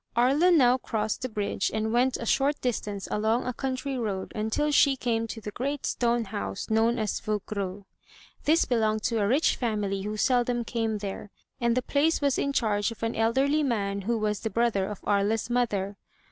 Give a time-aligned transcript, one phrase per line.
[0.15, 4.71] Aria now crossed the bridge and went a short distance along a country road until
[4.71, 7.85] she came to the great stone house known as Vougereau.
[8.45, 11.29] This belonged to a rich family who seldom came there,
[11.59, 15.01] and the place was in charge of an elderly man who was the brother of
[15.03, 15.97] Aria's mother.